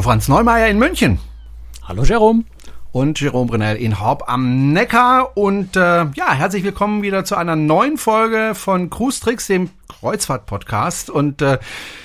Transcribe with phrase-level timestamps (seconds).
[0.00, 1.18] Hallo Franz Neumeier in München.
[1.86, 2.44] Hallo Jerome
[2.90, 5.36] und Jerome Brunel in Horb am Neckar.
[5.36, 11.10] Und äh, ja, herzlich willkommen wieder zu einer neuen Folge von Cruise Tricks, dem Kreuzfahrt-Podcast.
[11.10, 11.58] Und äh,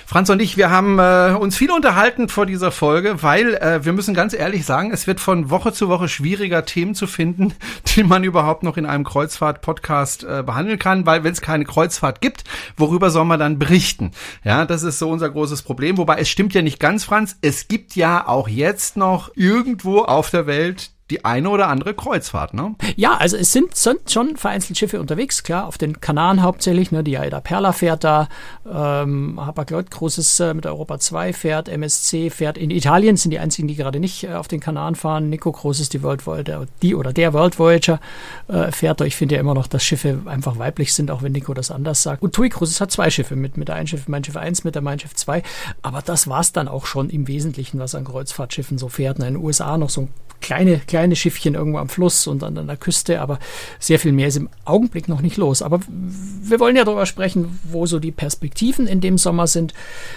[0.04, 3.92] Franz und ich, wir haben äh, uns viel unterhalten vor dieser Folge, weil äh, wir
[3.92, 7.54] müssen ganz ehrlich sagen, es wird von Woche zu Woche schwieriger, Themen zu finden,
[7.96, 12.20] die man überhaupt noch in einem Kreuzfahrt-Podcast äh, behandeln kann, weil wenn es keine Kreuzfahrt
[12.20, 12.44] gibt,
[12.76, 14.12] worüber soll man dann berichten?
[14.44, 15.98] Ja, das ist so unser großes Problem.
[15.98, 17.36] Wobei es stimmt ja nicht ganz, Franz.
[17.42, 22.52] Es gibt ja auch jetzt noch irgendwo auf der Welt die eine oder andere Kreuzfahrt,
[22.52, 22.74] ne?
[22.96, 27.04] Ja, also es sind, sind schon vereinzelt Schiffe unterwegs, klar, auf den Kanaren hauptsächlich, ne,
[27.04, 28.28] die Aida Perla fährt da,
[28.68, 33.68] ähm, Hapag-Lloyd großes äh, mit Europa 2 fährt, MSC fährt, in Italien sind die einzigen,
[33.68, 37.12] die gerade nicht äh, auf den Kanaren fahren, Nico Großes, die World Voyager, die oder
[37.12, 38.00] der World Voyager
[38.48, 39.04] äh, fährt da.
[39.04, 42.02] Ich finde ja immer noch, dass Schiffe einfach weiblich sind, auch wenn Nico das anders
[42.02, 42.22] sagt.
[42.22, 44.74] Und TUI Großes hat zwei Schiffe, mit, mit der Ein Schiff, Mein Schiff 1, mit
[44.74, 45.44] der Mein Schiff 2,
[45.82, 49.18] aber das war's dann auch schon im Wesentlichen, was an Kreuzfahrtschiffen so fährt.
[49.18, 50.08] In den USA noch so ein
[50.40, 53.38] kleine, kleine Schiffchen irgendwo am Fluss und an, an der Küste, aber
[53.78, 55.60] sehr viel mehr ist im Augenblick noch nicht los.
[55.60, 59.74] Aber wir wollen ja darüber sprechen, wo so die Perspektiven in dem Sommer sind,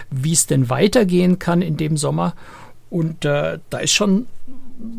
[0.10, 2.34] wie es denn weitergehen kann in dem Sommer.
[2.90, 4.28] Und äh, da ist schon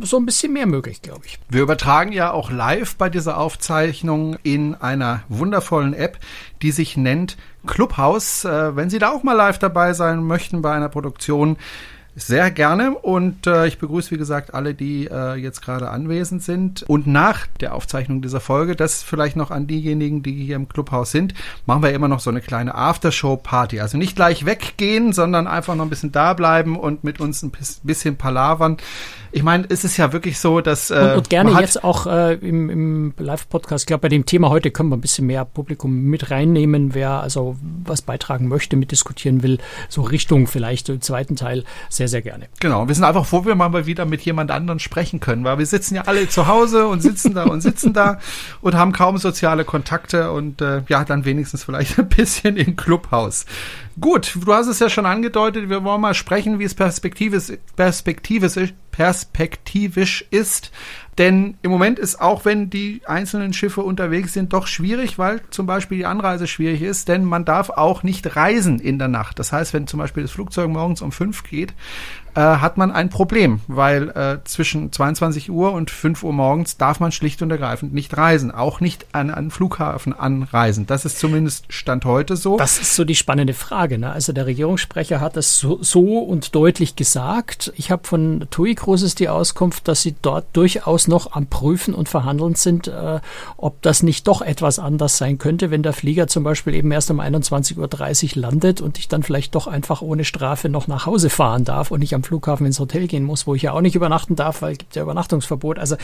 [0.03, 1.39] so ein bisschen mehr möglich, glaube ich.
[1.49, 6.19] Wir übertragen ja auch live bei dieser Aufzeichnung in einer wundervollen App,
[6.61, 8.45] die sich nennt Clubhouse.
[8.45, 11.57] Äh, wenn Sie da auch mal live dabei sein möchten bei einer Produktion,
[12.21, 16.83] sehr gerne und äh, ich begrüße wie gesagt alle, die äh, jetzt gerade anwesend sind.
[16.85, 21.11] Und nach der Aufzeichnung dieser Folge, das vielleicht noch an diejenigen, die hier im Clubhaus
[21.11, 21.35] sind,
[21.67, 23.81] machen wir immer noch so eine kleine Aftershow-Party.
[23.81, 27.53] Also nicht gleich weggehen, sondern einfach noch ein bisschen da bleiben und mit uns ein
[27.83, 28.77] bisschen palavern.
[29.33, 30.91] Ich meine, es ist ja wirklich so, dass.
[30.91, 34.51] Äh, und, und gerne jetzt auch äh, im, im Live-Podcast, ich glaube, bei dem Thema
[34.51, 39.43] heute können wir ein bisschen mehr Publikum mit reinnehmen, wer also was beitragen möchte, mitdiskutieren
[39.43, 39.59] will,
[39.89, 42.49] so Richtung vielleicht im zweiten Teil sehr, sehr gerne.
[42.61, 45.67] Genau, wir sind einfach froh, wir mal wieder mit jemand anderen sprechen können, weil wir
[45.67, 48.19] sitzen ja alle zu Hause und sitzen da und sitzen da
[48.61, 53.47] und haben kaum soziale Kontakte und äh, ja, dann wenigstens vielleicht ein bisschen im Clubhaus.
[53.99, 58.75] Gut, du hast es ja schon angedeutet, wir wollen mal sprechen, wie es perspektivisch, perspektivisch,
[58.93, 60.71] perspektivisch ist.
[61.21, 65.67] Denn im Moment ist auch, wenn die einzelnen Schiffe unterwegs sind, doch schwierig, weil zum
[65.67, 69.39] Beispiel die Anreise schwierig ist, denn man darf auch nicht reisen in der Nacht.
[69.39, 71.75] Das heißt, wenn zum Beispiel das Flugzeug morgens um fünf geht,
[72.35, 77.01] äh, hat man ein Problem, weil äh, zwischen 22 Uhr und 5 Uhr morgens darf
[77.01, 80.87] man schlicht und ergreifend nicht reisen, auch nicht an einen Flughafen anreisen.
[80.87, 82.57] Das ist zumindest Stand heute so.
[82.57, 83.99] Das ist so die spannende Frage.
[83.99, 84.11] Ne?
[84.11, 87.73] Also der Regierungssprecher hat das so, so und deutlich gesagt.
[87.77, 92.09] Ich habe von TUI Großes die Auskunft, dass sie dort durchaus noch am Prüfen und
[92.09, 93.21] Verhandeln sind, äh,
[93.57, 97.11] ob das nicht doch etwas anders sein könnte, wenn der Flieger zum Beispiel eben erst
[97.11, 101.31] um 21.30 Uhr landet und ich dann vielleicht doch einfach ohne Strafe noch nach Hause
[101.31, 103.95] fahren darf und nicht am Flughafen ins Hotel gehen muss, wo ich ja auch nicht
[103.95, 105.79] übernachten darf, weil es gibt ja Übernachtungsverbot.
[105.79, 105.97] Also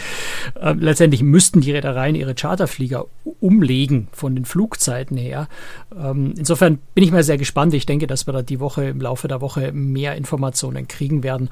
[0.61, 3.07] äh, letztendlich müssten die Reedereien ihre Charterflieger
[3.41, 5.49] umlegen von den Flugzeiten her.
[5.97, 7.75] Ähm, insofern bin ich mal sehr gespannt.
[7.75, 11.51] Ich denke, dass wir da die Woche im Laufe der Woche mehr Informationen kriegen werden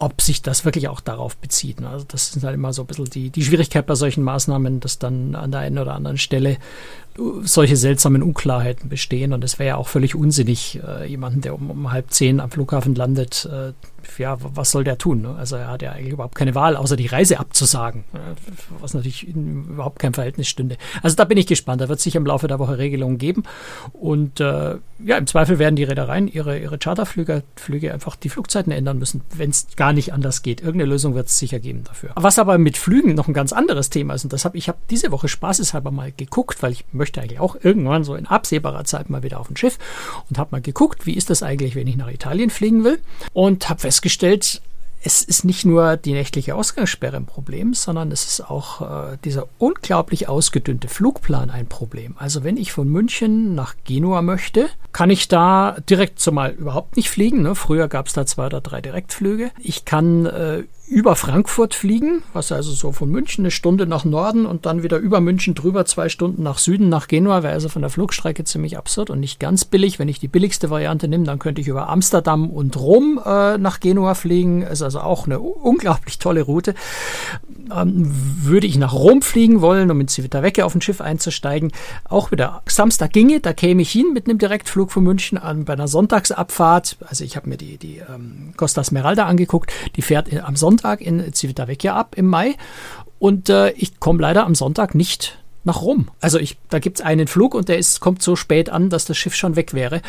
[0.00, 1.82] ob sich das wirklich auch darauf bezieht.
[1.82, 4.98] Also das ist halt immer so ein bisschen die, die Schwierigkeit bei solchen Maßnahmen, dass
[4.98, 6.56] dann an der einen oder anderen Stelle
[7.42, 9.32] solche seltsamen Unklarheiten bestehen.
[9.32, 12.50] Und es wäre ja auch völlig unsinnig, äh, jemanden, der um, um halb zehn am
[12.50, 13.72] Flughafen landet, äh,
[14.18, 15.22] ja, was soll der tun?
[15.22, 15.34] Ne?
[15.36, 18.04] Also er hat ja eigentlich überhaupt keine Wahl, außer die Reise abzusagen,
[18.80, 20.76] was natürlich in überhaupt kein Verhältnis stünde.
[21.02, 21.80] Also da bin ich gespannt.
[21.80, 23.44] Da wird es sicher im Laufe der Woche Regelungen geben.
[23.92, 28.72] Und äh, ja, im Zweifel werden die Reedereien ihre, ihre Charterflüge Flüge einfach die Flugzeiten
[28.72, 30.60] ändern müssen, wenn es gar nicht anders geht.
[30.60, 32.10] Irgendeine Lösung wird es sicher geben dafür.
[32.14, 34.78] Was aber mit Flügen noch ein ganz anderes Thema ist, und das habe ich habe
[34.90, 39.10] diese Woche spaßeshalber mal geguckt, weil ich möchte eigentlich auch irgendwann so in absehbarer Zeit
[39.10, 39.78] mal wieder auf ein Schiff
[40.28, 43.00] und habe mal geguckt, wie ist das eigentlich, wenn ich nach Italien fliegen will
[43.32, 44.62] und habe festgestellt,
[45.02, 49.48] es ist nicht nur die nächtliche Ausgangssperre ein Problem, sondern es ist auch äh, dieser
[49.56, 52.16] unglaublich ausgedünnte Flugplan ein Problem.
[52.18, 57.08] Also wenn ich von München nach Genua möchte, kann ich da direkt zumal überhaupt nicht
[57.08, 57.40] fliegen.
[57.40, 57.54] Ne?
[57.54, 59.50] Früher gab es da zwei oder drei Direktflüge.
[59.58, 64.44] Ich kann äh, über Frankfurt fliegen, was also so von München eine Stunde nach Norden
[64.44, 67.82] und dann wieder über München drüber zwei Stunden nach Süden nach Genua, wäre also von
[67.82, 70.00] der Flugstrecke ziemlich absurd und nicht ganz billig.
[70.00, 73.78] Wenn ich die billigste Variante nehme, dann könnte ich über Amsterdam und Rom äh, nach
[73.78, 74.62] Genua fliegen.
[74.62, 76.74] Ist also auch eine unglaublich tolle Route.
[77.72, 78.10] Ähm,
[78.42, 81.70] würde ich nach Rom fliegen wollen, um in Civitavecchia auf ein Schiff einzusteigen,
[82.08, 85.74] auch wieder Samstag ginge, da käme ich hin mit einem Direktflug von München an bei
[85.74, 86.96] einer Sonntagsabfahrt.
[87.06, 91.32] Also ich habe mir die, die ähm, Costa Smeralda angeguckt, die fährt am Sonntag in
[91.32, 92.56] Civitavecchia ab im Mai
[93.18, 96.08] und äh, ich komme leider am Sonntag nicht nach Rom.
[96.20, 99.18] Also ich, da gibt's einen Flug und der ist, kommt so spät an, dass das
[99.18, 100.00] Schiff schon weg wäre.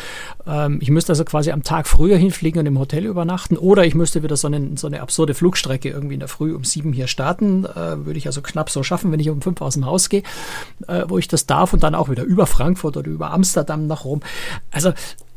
[0.46, 3.94] Ähm, ich müsste also quasi am Tag früher hinfliegen und im Hotel übernachten oder ich
[3.94, 7.06] müsste wieder so eine, so eine absurde Flugstrecke irgendwie in der Früh um sieben hier
[7.06, 7.66] starten.
[7.66, 10.22] Äh, würde ich also knapp so schaffen, wenn ich um fünf aus dem Haus gehe,
[10.88, 14.06] äh, wo ich das darf und dann auch wieder über Frankfurt oder über Amsterdam nach
[14.06, 14.20] Rom.
[14.70, 14.94] Also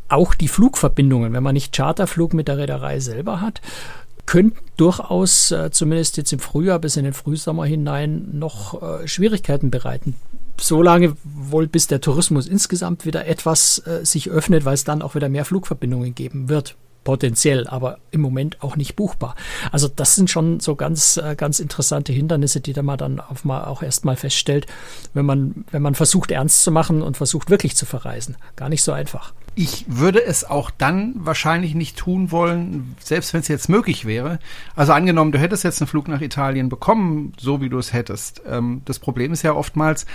[0.08, 3.60] auch die Flugverbindungen, wenn man nicht Charterflug mit der Reederei selber hat,
[4.25, 9.72] könnten durchaus, äh, zumindest jetzt im Frühjahr bis in den Frühsommer hinein, noch äh, Schwierigkeiten
[9.72, 10.16] bereiten.
[10.60, 15.01] So lange wohl, bis der Tourismus insgesamt wieder etwas äh, sich öffnet, weil es dann
[15.01, 16.75] auch wieder mehr Flugverbindungen geben wird
[17.06, 19.36] potenziell, aber im Moment auch nicht buchbar.
[19.72, 23.63] Also das sind schon so ganz, äh, ganz interessante Hindernisse, die man dann auf mal
[23.63, 24.66] auch erstmal feststellt,
[25.13, 28.36] wenn man, wenn man versucht ernst zu machen und versucht wirklich zu verreisen.
[28.57, 29.33] Gar nicht so einfach.
[29.57, 34.40] Ich würde es auch dann wahrscheinlich nicht tun wollen, selbst wenn es jetzt möglich wäre.
[34.75, 38.42] Also angenommen, du hättest jetzt einen Flug nach Italien bekommen, so wie du es hättest.
[38.48, 40.06] Ähm, das Problem ist ja oftmals,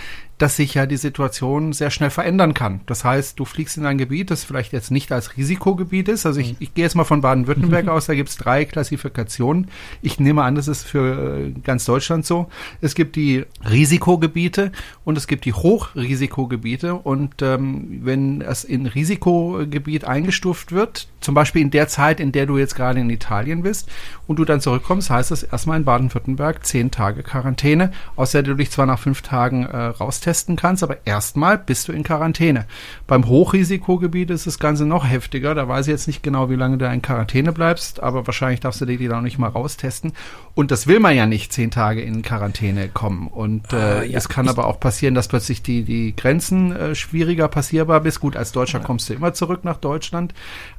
[0.40, 2.81] dass sich ja die Situation sehr schnell verändern kann.
[2.87, 6.25] Das heißt, du fliegst in ein Gebiet, das vielleicht jetzt nicht als Risikogebiet ist.
[6.25, 6.56] Also ich, mhm.
[6.60, 9.69] ich gehe jetzt mal von Baden-Württemberg aus, da gibt es drei Klassifikationen.
[10.00, 12.48] Ich nehme an, das ist für äh, ganz Deutschland so.
[12.81, 14.72] Es gibt die Risikogebiete
[15.04, 16.94] und es gibt die Hochrisikogebiete.
[16.94, 22.46] Und ähm, wenn es in Risikogebiet eingestuft wird, zum Beispiel in der Zeit, in der
[22.46, 23.90] du jetzt gerade in Italien bist
[24.26, 28.54] und du dann zurückkommst, heißt das erstmal in Baden-Württemberg zehn Tage Quarantäne, aus der du
[28.54, 32.67] dich zwar nach fünf Tagen äh, raustestest, testen kannst, aber erstmal bist du in Quarantäne.
[33.09, 35.56] Beim Hochrisikogebiet ist das Ganze noch heftiger.
[35.56, 38.81] Da weiß ich jetzt nicht genau, wie lange du in Quarantäne bleibst, aber wahrscheinlich darfst
[38.81, 40.12] du die da noch nicht mal raustesten.
[40.55, 43.27] Und das will man ja nicht, zehn Tage in Quarantäne kommen.
[43.27, 46.94] Und äh, ah, ja, es kann aber auch passieren, dass plötzlich die, die Grenzen äh,
[46.94, 48.21] schwieriger passierbar bist.
[48.21, 48.85] Gut, als Deutscher ja.
[48.85, 50.32] kommst du immer zurück nach Deutschland.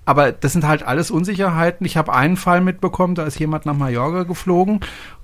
[0.03, 1.85] Aber das sind halt alles Unsicherheiten.
[1.85, 4.81] Ich habe einen Fall mitbekommen, da ist jemand nach Mallorca geflogen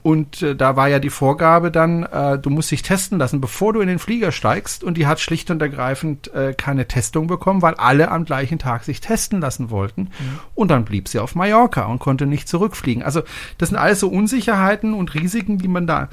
[0.08, 3.74] und äh, da war ja die Vorgabe dann, äh, du musst dich testen lassen, bevor
[3.74, 4.82] du in den Flieger steigst.
[4.82, 8.86] Und die hat schlicht und ergreifend äh, keine Testung bekommen, weil alle am gleichen Tag
[8.86, 10.04] sich testen lassen wollten.
[10.04, 10.40] Mhm.
[10.56, 13.04] Und dann blieb sie auf Mallorca und konnte nicht zurückfliegen.
[13.04, 13.24] Also
[13.58, 16.08] das sind alles so Unsicherheiten und Risiken, die man da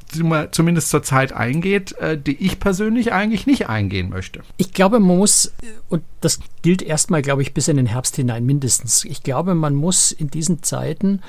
[0.51, 4.41] zumindest zur Zeit eingeht, äh, die ich persönlich eigentlich nicht eingehen möchte.
[4.57, 5.53] Ich glaube, man muss,
[5.87, 9.03] und das gilt erstmal, glaube ich, bis in den Herbst hinein mindestens.
[9.05, 11.21] Ich glaube, man muss in diesen Zeiten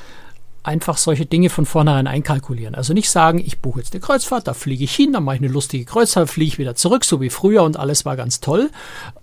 [0.62, 2.74] einfach solche Dinge von vornherein einkalkulieren.
[2.74, 5.42] Also nicht sagen, ich buche jetzt eine Kreuzfahrt, da fliege ich hin, dann mache ich
[5.42, 8.70] eine lustige Kreuzfahrt, fliege ich wieder zurück, so wie früher und alles war ganz toll.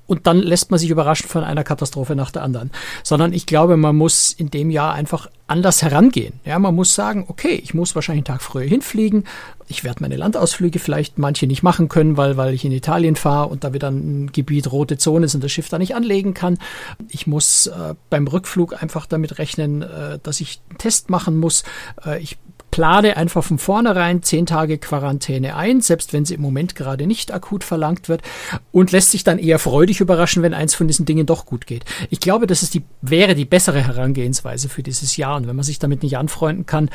[0.05, 2.71] Und dann lässt man sich überraschen von einer Katastrophe nach der anderen.
[3.03, 6.39] Sondern ich glaube, man muss in dem Jahr einfach anders herangehen.
[6.45, 9.25] Ja, man muss sagen, okay, ich muss wahrscheinlich einen Tag früher hinfliegen.
[9.67, 13.49] Ich werde meine Landausflüge vielleicht manche nicht machen können, weil, weil ich in Italien fahre
[13.49, 16.57] und da wieder ein Gebiet rote Zone ist und das Schiff da nicht anlegen kann.
[17.09, 21.63] Ich muss äh, beim Rückflug einfach damit rechnen, äh, dass ich einen Test machen muss.
[22.05, 22.37] Äh, ich
[22.73, 27.31] plane einfach von vornherein zehn Tage Quarantäne ein, selbst wenn sie im Moment gerade nicht
[27.31, 28.23] akut verlangt wird
[28.71, 31.85] und lässt sich dann eher freudig überraschen, wenn eins von diesen Dingen doch gut geht.
[32.09, 35.37] Ich glaube, das ist die, wäre die bessere Herangehensweise für dieses Jahr.
[35.37, 36.89] Und wenn man sich damit nicht anfreunden kann,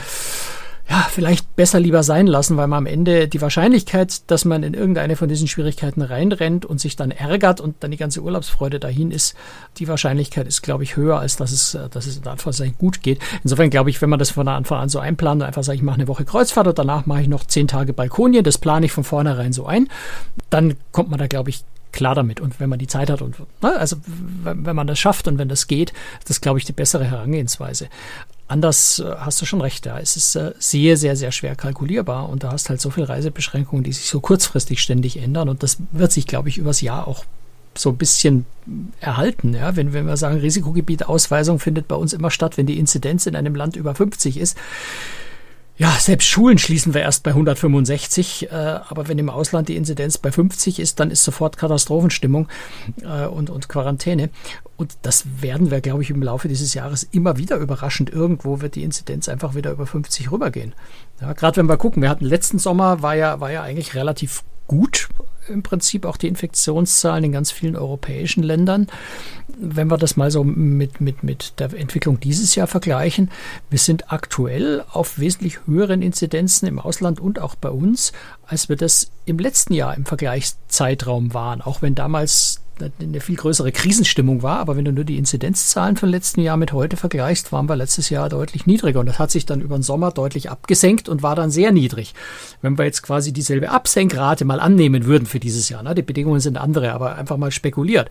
[0.91, 4.73] ja, vielleicht besser lieber sein lassen, weil man am Ende die Wahrscheinlichkeit, dass man in
[4.73, 9.11] irgendeine von diesen Schwierigkeiten reinrennt und sich dann ärgert und dann die ganze Urlaubsfreude dahin
[9.11, 9.35] ist,
[9.77, 13.21] die Wahrscheinlichkeit ist, glaube ich, höher, als dass es, dass es in Anführungszeichen gut geht.
[13.43, 15.83] Insofern glaube ich, wenn man das von Anfang an so einplant und einfach sagt, ich
[15.83, 18.93] mache eine Woche Kreuzfahrt und danach mache ich noch zehn Tage Balkonien, das plane ich
[18.93, 19.89] von vornherein so ein,
[20.49, 22.41] dann kommt man da, glaube ich, klar damit.
[22.41, 23.97] Und wenn man die Zeit hat und ne, also
[24.43, 27.89] wenn man das schafft und wenn das geht, das ist, glaube ich, die bessere Herangehensweise.
[28.49, 29.99] Anders äh, hast du schon recht, ja.
[29.99, 33.85] Es ist äh, sehr, sehr, sehr schwer kalkulierbar und da hast halt so viele Reisebeschränkungen,
[33.85, 37.25] die sich so kurzfristig ständig ändern und das wird sich, glaube ich, übers Jahr auch
[37.77, 38.47] so ein bisschen
[39.01, 39.55] erhalten.
[39.55, 39.77] Ja?
[39.77, 43.55] Wenn, wenn wir sagen, Risikogebietausweisung findet bei uns immer statt, wenn die Inzidenz in einem
[43.55, 44.57] Land über 50 ist,
[45.79, 50.19] ja, selbst Schulen schließen wir erst bei 165, äh, aber wenn im Ausland die Inzidenz
[50.19, 52.49] bei 50 ist, dann ist sofort Katastrophenstimmung
[53.03, 54.31] äh, und, und Quarantäne.
[54.77, 58.11] Und das werden wir, glaube ich, im Laufe dieses Jahres immer wieder überraschend.
[58.11, 60.75] Irgendwo wird die Inzidenz einfach wieder über 50 rübergehen.
[61.21, 64.43] Ja, Gerade wenn wir gucken, wir hatten letzten Sommer, war ja, war ja eigentlich relativ
[64.67, 65.09] gut
[65.49, 68.87] im Prinzip auch die Infektionszahlen in ganz vielen europäischen Ländern.
[69.59, 73.31] Wenn wir das mal so mit, mit, mit der Entwicklung dieses Jahr vergleichen,
[73.71, 78.13] wir sind aktuell auf wesentlich höheren Inzidenzen im Ausland und auch bei uns,
[78.49, 81.61] als wir das im letzten Jahr im Vergleichszeitraum waren.
[81.61, 82.63] Auch wenn damals
[83.01, 84.59] eine viel größere Krisenstimmung war.
[84.59, 88.11] Aber wenn du nur die Inzidenzzahlen von letzten Jahr mit heute vergleichst, waren wir letztes
[88.11, 89.01] Jahr deutlich niedriger.
[89.01, 92.15] Und das hat sich dann über den Sommer deutlich abgesenkt und war dann sehr niedrig.
[92.63, 96.41] Wenn wir jetzt quasi dieselbe Absenkrate mal annehmen würden für dieses Jahr, ne, die Bedingungen
[96.41, 98.11] sind andere, aber einfach mal spekuliert,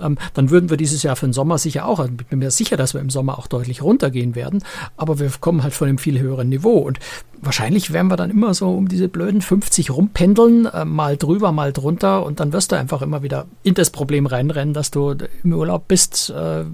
[0.00, 2.50] ähm, dann würden wir dieses Jahr für den Sommer sicher auch, also ich bin mir
[2.50, 4.62] sicher, dass wir im Sommer auch deutlich runtergehen werden,
[4.96, 6.78] aber wir kommen halt von einem viel höheren Niveau.
[6.78, 6.98] Und
[7.40, 11.52] wahrscheinlich werden wir dann immer so um diese blöden 50 sich rumpendeln, äh, mal drüber,
[11.52, 15.14] mal drunter und dann wirst du einfach immer wieder in das Problem reinrennen, dass du
[15.42, 16.64] im Urlaub bist, äh,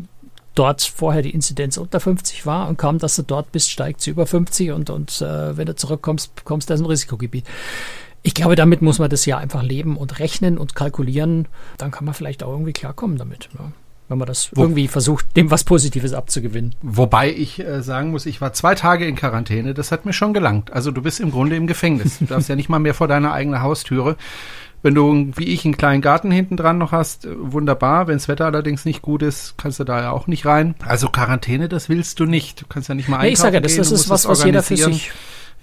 [0.55, 4.11] dort vorher die Inzidenz unter 50 war und kaum, dass du dort bist, steigt sie
[4.11, 7.45] über 50 und, und äh, wenn du zurückkommst, kommst du aus dem Risikogebiet.
[8.23, 11.47] Ich glaube, damit muss man das Jahr einfach leben und rechnen und kalkulieren.
[11.77, 13.51] Dann kann man vielleicht auch irgendwie klarkommen damit.
[13.59, 13.71] Ja
[14.09, 16.75] wenn man das Wo, irgendwie versucht, dem was Positives abzugewinnen.
[16.83, 20.35] Wobei ich äh, sagen muss, ich war zwei Tage in Quarantäne, das hat mir schon
[20.35, 20.73] gelangt.
[20.73, 22.19] Also du bist im Grunde im Gefängnis.
[22.19, 24.17] Du darfst ja nicht mal mehr vor deiner eigenen Haustüre.
[24.83, 28.07] Wenn du, wie ich, einen kleinen Garten hinten dran noch hast, äh, wunderbar.
[28.07, 30.75] Wenn das Wetter allerdings nicht gut ist, kannst du da ja auch nicht rein.
[30.85, 32.61] Also Quarantäne, das willst du nicht.
[32.61, 34.45] Du kannst ja nicht mal einkaufen nee, ich sage ja, das, das ist was, was
[34.45, 35.13] jeder für sich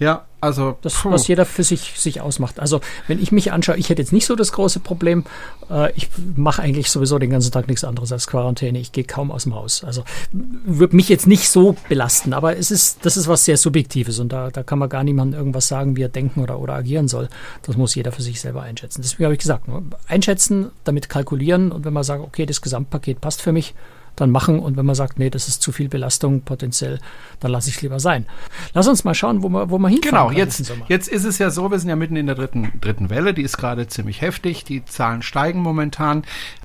[0.02, 0.80] ja, also.
[0.82, 2.60] Das, was jeder für sich, sich ausmacht.
[2.60, 5.26] Also, wenn ich mich anschaue, ich hätte jetzt nicht so das große Problem.
[5.70, 8.80] Äh, ich mache eigentlich sowieso den ganzen Tag nichts anderes als Quarantäne.
[8.80, 9.84] Ich gehe kaum aus dem Haus.
[9.84, 12.34] Also, würde mich jetzt nicht so belasten.
[12.34, 15.38] Aber es ist, das ist was sehr Subjektives und da, da kann man gar niemandem
[15.40, 17.30] irgendwas sagen, wie er denken oder, oder agieren soll.
[17.62, 19.04] Das muss jeder für sich selber einschätzen.
[19.04, 19.66] Deswegen habe ich gesagt,
[20.08, 23.76] einschätzen, damit kalkulieren und wenn man sagt, okay, das Gesamtpaket passt für mich,
[24.22, 24.60] dann machen.
[24.60, 27.00] Und wenn man sagt, nee, das ist zu viel Belastung potenziell,
[27.40, 28.26] dann lasse ich es lieber sein.
[28.74, 31.50] Lass uns mal schauen, wo man, wo man hinfahren Genau, jetzt, jetzt ist es ja
[31.50, 34.64] so, wir sind ja mitten in der dritten, dritten Welle, die ist gerade ziemlich heftig,
[34.64, 36.24] die Zahlen steigen momentan.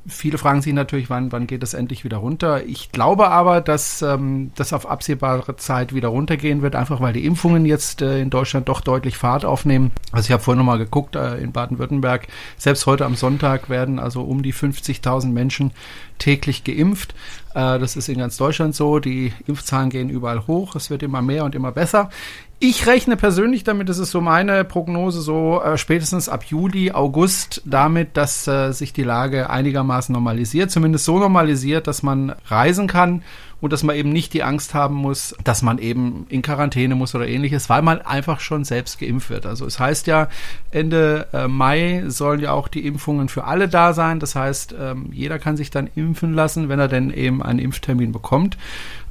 [0.08, 2.64] Viele fragen sich natürlich, wann, wann geht es endlich wieder runter.
[2.64, 7.24] Ich glaube aber, dass ähm, das auf absehbare Zeit wieder runtergehen wird, einfach weil die
[7.24, 9.90] Impfungen jetzt äh, in Deutschland doch deutlich Fahrt aufnehmen.
[10.12, 14.22] Also ich habe vorhin nochmal geguckt, äh, in Baden-Württemberg, selbst heute am Sonntag werden also
[14.22, 15.72] um die 50.000 Menschen
[16.18, 17.14] täglich geimpft.
[17.54, 18.98] Äh, das ist in ganz Deutschland so.
[18.98, 20.76] Die Impfzahlen gehen überall hoch.
[20.76, 22.10] Es wird immer mehr und immer besser.
[22.58, 27.60] Ich rechne persönlich damit, das ist so meine Prognose, so äh, spätestens ab Juli, August
[27.66, 33.22] damit, dass äh, sich die Lage einigermaßen normalisiert, zumindest so normalisiert, dass man reisen kann
[33.60, 37.14] und dass man eben nicht die Angst haben muss, dass man eben in Quarantäne muss
[37.14, 39.44] oder ähnliches, weil man einfach schon selbst geimpft wird.
[39.44, 40.28] Also es heißt ja,
[40.70, 44.18] Ende äh, Mai sollen ja auch die Impfungen für alle da sein.
[44.18, 48.12] Das heißt, ähm, jeder kann sich dann impfen lassen, wenn er denn eben einen Impftermin
[48.12, 48.56] bekommt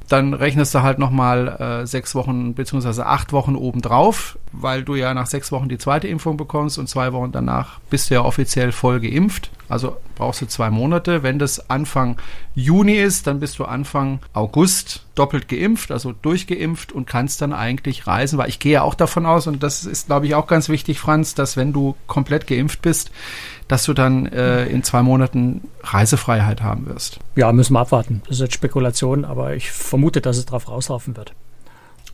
[0.08, 1.48] dann rechnest du halt nochmal
[1.82, 6.08] äh, sechs Wochen beziehungsweise acht Wochen obendrauf, weil du ja nach sechs Wochen die zweite
[6.08, 9.50] Impfung bekommst und zwei Wochen danach bist du ja offiziell voll geimpft.
[9.68, 11.22] Also brauchst du zwei Monate.
[11.22, 12.16] Wenn das Anfang
[12.54, 18.06] Juni ist, dann bist du Anfang August doppelt geimpft, also durchgeimpft und kannst dann eigentlich
[18.06, 20.68] reisen, weil ich gehe ja auch davon aus, und das ist, glaube ich, auch ganz
[20.68, 23.10] wichtig, Franz, dass wenn du komplett geimpft bist,
[23.68, 27.18] dass du dann äh, in zwei Monaten Reisefreiheit haben wirst.
[27.34, 28.22] Ja, müssen wir abwarten.
[28.26, 31.32] Das ist jetzt Spekulation, aber ich vermute, dass es darauf rauslaufen wird.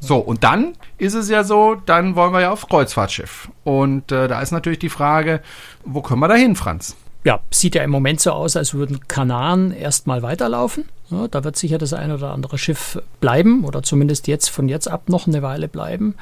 [0.01, 3.49] So, und dann ist es ja so, dann wollen wir ja auf Kreuzfahrtschiff.
[3.63, 5.43] Und äh, da ist natürlich die Frage,
[5.85, 6.97] wo können wir da hin, Franz?
[7.25, 10.87] Ja, sieht ja im Moment so aus, als würden Kanaren erstmal weiterlaufen.
[11.11, 14.89] Ja, da wird sicher das ein oder andere Schiff bleiben oder zumindest jetzt von jetzt
[14.89, 16.15] ab noch eine Weile bleiben.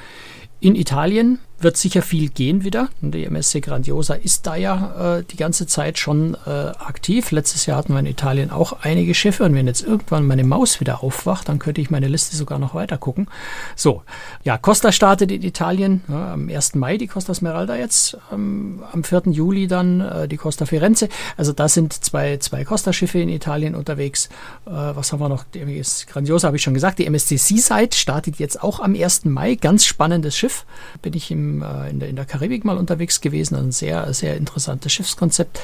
[0.60, 2.88] In Italien wird sicher viel gehen wieder.
[3.00, 7.30] Die MSC Grandiosa ist da ja äh, die ganze Zeit schon äh, aktiv.
[7.30, 10.80] Letztes Jahr hatten wir in Italien auch einige Schiffe und wenn jetzt irgendwann meine Maus
[10.80, 13.28] wieder aufwacht, dann könnte ich meine Liste sogar noch weiter gucken.
[13.76, 14.02] So,
[14.42, 16.74] ja, Costa startet in Italien ja, am 1.
[16.76, 19.22] Mai, die Costa Smeralda jetzt, ähm, am 4.
[19.26, 21.08] Juli dann äh, die Costa Firenze.
[21.36, 24.28] Also da sind zwei, zwei Costa-Schiffe in Italien unterwegs.
[24.66, 25.44] Äh, was haben wir noch?
[25.54, 26.98] Die MS Grandiosa habe ich schon gesagt.
[26.98, 29.26] Die MSC Seaside startet jetzt auch am 1.
[29.26, 29.54] Mai.
[29.56, 30.64] Ganz spannendes Schiff.
[31.02, 33.56] Bin ich im äh, in, der, in der Karibik mal unterwegs gewesen.
[33.56, 35.60] Ein sehr, sehr interessantes Schiffskonzept.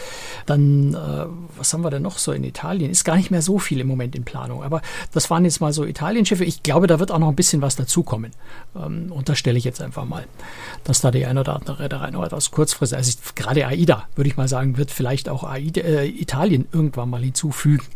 [0.46, 1.26] Dann, äh,
[1.56, 2.90] was haben wir denn noch so in Italien?
[2.90, 4.62] Ist gar nicht mehr so viel im Moment in Planung.
[4.62, 6.44] Aber das waren jetzt mal so Italienschiffe.
[6.44, 8.32] Ich glaube, da wird auch noch ein bisschen was dazukommen.
[8.74, 10.24] Ähm, unterstelle ich jetzt einfach mal,
[10.84, 14.36] dass da die eine oder andere Reederei noch etwas kurzfristig, also gerade AIDA, würde ich
[14.36, 17.86] mal sagen, wird vielleicht auch AIDA, äh, Italien irgendwann mal hinzufügen.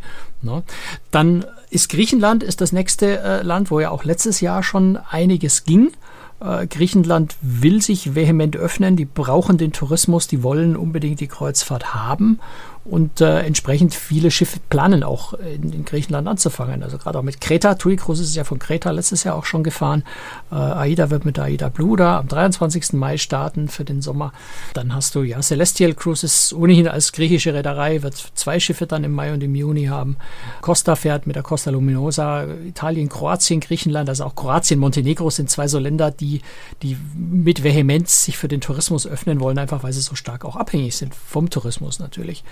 [0.42, 0.62] Ne?
[1.10, 5.64] Dann ist Griechenland ist das nächste äh, Land, wo ja auch letztes Jahr schon einiges
[5.64, 5.92] ging.
[6.40, 11.94] Äh, Griechenland will sich vehement öffnen, die brauchen den Tourismus, die wollen unbedingt die Kreuzfahrt
[11.94, 12.40] haben
[12.84, 16.82] und äh, entsprechend viele Schiffe planen auch in, in, Griechenland anzufangen.
[16.82, 17.74] Also gerade auch mit Kreta.
[17.74, 20.02] TUI Cruises ist ja von Kreta letztes Jahr auch schon gefahren.
[20.50, 22.94] Äh, AIDA wird mit der AIDA Blue da am 23.
[22.94, 24.32] Mai starten für den Sommer.
[24.72, 29.12] Dann hast du ja Celestial Cruises ohnehin als griechische Reederei, wird zwei Schiffe dann im
[29.12, 30.16] Mai und im Juni haben.
[30.62, 32.46] Costa fährt mit der Costa Luminosa.
[32.66, 36.40] Italien, Kroatien, Griechenland, also auch Kroatien, Montenegro sind zwei so Länder, die,
[36.82, 40.56] die mit Vehemenz sich für den Tourismus öffnen wollen, einfach weil sie so stark auch
[40.56, 42.42] abhängig sind vom Tourismus natürlich.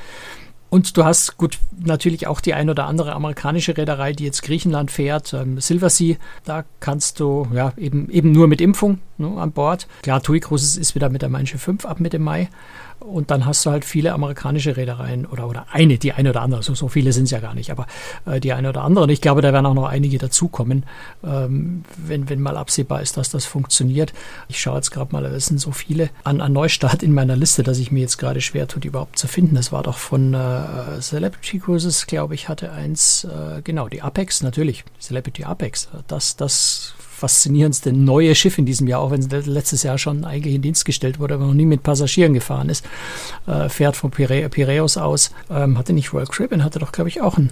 [0.70, 4.90] Und du hast gut natürlich auch die ein oder andere amerikanische Reederei, die jetzt Griechenland
[4.90, 6.16] fährt, ähm, Silversea.
[6.44, 9.86] Da kannst du ja eben eben nur mit Impfung ne, an Bord.
[10.02, 12.48] Klar, TUI Cruises ist wieder mit der Schiff 5 ab Mitte Mai.
[13.00, 16.62] Und dann hast du halt viele amerikanische Reedereien oder, oder eine, die eine oder andere,
[16.62, 17.86] so, so viele sind es ja gar nicht, aber
[18.26, 19.04] äh, die eine oder andere.
[19.04, 20.84] Und ich glaube, da werden auch noch einige dazukommen,
[21.24, 24.12] ähm, wenn, wenn mal absehbar ist, dass das funktioniert.
[24.48, 27.62] Ich schaue jetzt gerade mal, es sind so viele an, an Neustart in meiner Liste,
[27.62, 29.54] dass ich mir jetzt gerade schwer tue, die überhaupt zu finden.
[29.54, 34.42] Das war doch von äh, Celebrity Cruises, glaube ich, hatte eins, äh, genau, die Apex,
[34.42, 35.88] natürlich, Celebrity Apex.
[36.08, 40.54] Das, das faszinierendste neue Schiff in diesem Jahr, auch wenn es letztes Jahr schon eigentlich
[40.54, 42.84] in Dienst gestellt wurde, aber noch nie mit Passagieren gefahren ist.
[43.46, 45.32] Äh, fährt von Pire Piräus aus.
[45.50, 47.50] Ähm, hatte nicht Royal Caribbean, hatte doch, glaube ich, auch ein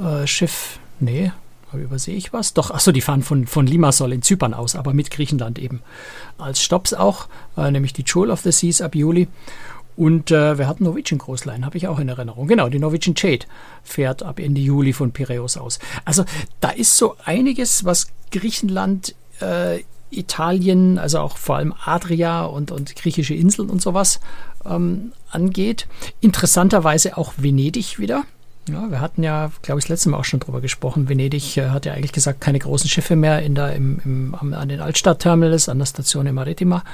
[0.00, 0.78] äh, Schiff.
[1.00, 1.32] Nee,
[1.72, 2.54] übersehe ich was?
[2.54, 5.82] Doch, achso, die fahren von, von Limassol in Zypern aus, aber mit Griechenland eben.
[6.38, 9.28] Als Stops auch, äh, nämlich die Jewel of the Seas ab Juli.
[9.98, 12.46] Und äh, wir hatten Norwegian Großlein, habe ich auch in Erinnerung.
[12.46, 13.46] Genau, die Norwegian Jade
[13.82, 15.80] fährt ab Ende Juli von Piräus aus.
[16.04, 16.24] Also
[16.60, 22.94] da ist so einiges, was Griechenland, äh, Italien, also auch vor allem Adria und, und
[22.94, 24.20] griechische Inseln und sowas
[24.64, 25.88] ähm, angeht.
[26.20, 28.22] Interessanterweise auch Venedig wieder.
[28.68, 31.08] Ja, wir hatten ja, glaube ich, das letzte Mal auch schon drüber gesprochen.
[31.08, 34.68] Venedig äh, hat ja eigentlich gesagt, keine großen Schiffe mehr in der, im, im, an
[34.68, 36.84] den Altstadtterminals, an der Station Maritima.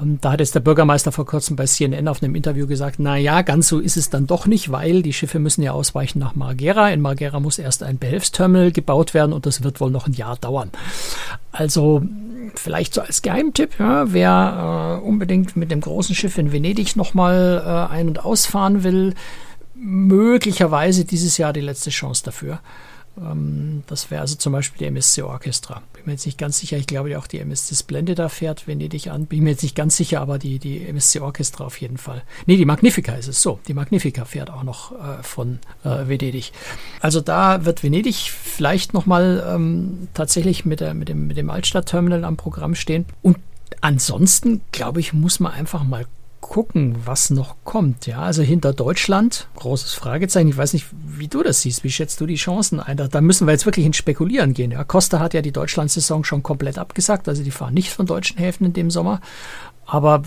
[0.00, 3.16] Und da hat jetzt der Bürgermeister vor kurzem bei CNN auf einem Interview gesagt, na
[3.16, 6.34] ja, ganz so ist es dann doch nicht, weil die Schiffe müssen ja ausweichen nach
[6.34, 6.90] Margera.
[6.90, 10.36] In Margera muss erst ein Behelfsterminal gebaut werden und das wird wohl noch ein Jahr
[10.36, 10.70] dauern.
[11.50, 12.02] Also
[12.54, 17.62] vielleicht so als Geheimtipp, ja, wer äh, unbedingt mit dem großen Schiff in Venedig nochmal
[17.64, 19.14] äh, ein- und ausfahren will,
[19.74, 22.60] möglicherweise dieses Jahr die letzte Chance dafür.
[23.18, 25.82] Ähm, das wäre also zum Beispiel die MSC Orchestra.
[26.02, 26.76] Bin mir jetzt nicht ganz sicher.
[26.78, 29.26] Ich glaube auch die MSC Splendida fährt Venedig an.
[29.26, 32.22] Bin mir jetzt nicht ganz sicher, aber die, die MSC Orchestra auf jeden Fall.
[32.46, 33.60] Nee, die Magnifica ist es so.
[33.68, 36.50] Die Magnifica fährt auch noch äh, von äh, Venedig.
[37.00, 42.24] Also da wird Venedig vielleicht nochmal ähm, tatsächlich mit, der, mit dem, mit dem Altstadtterminal
[42.24, 43.04] am Programm stehen.
[43.22, 43.38] Und
[43.80, 46.06] ansonsten, glaube ich, muss man einfach mal
[46.42, 48.06] gucken, was noch kommt.
[48.06, 50.48] Ja, also hinter Deutschland, großes Fragezeichen.
[50.48, 51.84] Ich weiß nicht, wie du das siehst.
[51.84, 52.98] Wie schätzt du die Chancen ein?
[52.98, 54.72] Da, da müssen wir jetzt wirklich ins Spekulieren gehen.
[54.72, 57.28] Ja, Costa hat ja die Deutschland-Saison schon komplett abgesagt.
[57.28, 59.22] Also die fahren nicht von deutschen Häfen in dem Sommer.
[59.84, 60.22] Aber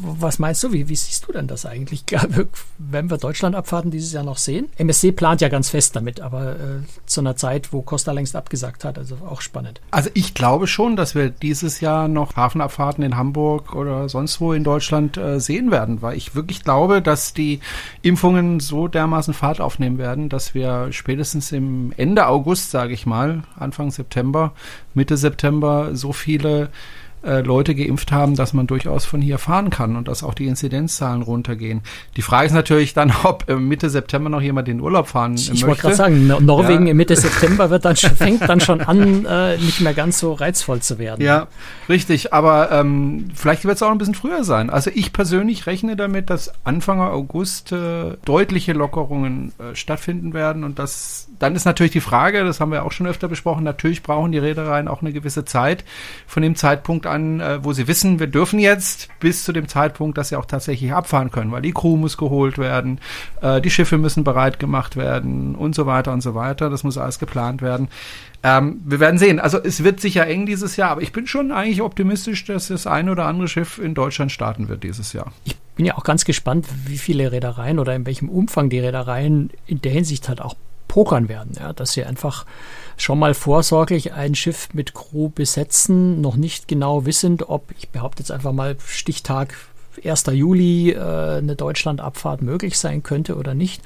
[0.00, 2.04] was meinst du, wie, wie siehst du denn das eigentlich?
[2.78, 4.68] Werden wir Deutschlandabfahrten dieses Jahr noch sehen?
[4.76, 6.56] MSC plant ja ganz fest damit, aber äh,
[7.06, 9.80] zu einer Zeit, wo Costa längst abgesagt hat, also auch spannend.
[9.90, 14.52] Also ich glaube schon, dass wir dieses Jahr noch Hafenabfahrten in Hamburg oder sonst wo
[14.52, 17.60] in Deutschland äh, sehen werden, weil ich wirklich glaube, dass die
[18.02, 23.42] Impfungen so dermaßen Fahrt aufnehmen werden, dass wir spätestens im Ende August, sage ich mal,
[23.58, 24.52] Anfang September,
[24.94, 26.70] Mitte September so viele
[27.24, 30.46] äh, Leute geimpft haben, dass man durchaus von hier fahren kann und dass auch die
[30.46, 31.80] Inzidenzzahlen runtergehen.
[32.16, 35.48] Die Frage ist natürlich dann, ob äh, Mitte September noch jemand in Urlaub fahren ich
[35.48, 35.54] möchte.
[35.54, 36.94] Ich wollte gerade sagen, Norwegen ja.
[36.94, 40.98] Mitte September wird dann, fängt dann schon an, äh, nicht mehr ganz so reizvoll zu
[40.98, 41.24] werden.
[41.24, 41.48] Ja,
[41.88, 42.32] richtig.
[42.32, 44.70] Aber ähm, vielleicht wird es auch ein bisschen früher sein.
[44.70, 50.78] Also ich persönlich rechne damit, dass Anfang August äh, deutliche Lockerungen äh, stattfinden werden und
[50.78, 54.32] das dann ist natürlich die Frage, das haben wir auch schon öfter besprochen, natürlich brauchen
[54.32, 55.84] die Reedereien auch eine gewisse Zeit
[56.26, 60.18] von dem Zeitpunkt an, äh, wo sie wissen, wir dürfen jetzt bis zu dem Zeitpunkt,
[60.18, 63.00] dass sie auch tatsächlich abfahren können, weil die Crew muss geholt werden,
[63.40, 66.70] äh, die Schiffe müssen bereit gemacht werden und so weiter und so weiter.
[66.70, 67.88] Das muss alles geplant werden.
[68.42, 69.40] Ähm, wir werden sehen.
[69.40, 72.86] Also es wird sicher eng dieses Jahr, aber ich bin schon eigentlich optimistisch, dass das
[72.86, 75.32] ein oder andere Schiff in Deutschland starten wird dieses Jahr.
[75.44, 79.50] Ich bin ja auch ganz gespannt, wie viele Reedereien oder in welchem Umfang die Reedereien
[79.66, 80.54] in der Hinsicht halt auch
[80.88, 82.44] pokern werden, ja, dass sie einfach
[82.96, 88.22] schon mal vorsorglich ein Schiff mit Crew besetzen, noch nicht genau wissend, ob, ich behaupte
[88.22, 89.54] jetzt einfach mal Stichtag
[90.04, 90.24] 1.
[90.32, 93.82] Juli äh, eine Deutschlandabfahrt möglich sein könnte oder nicht.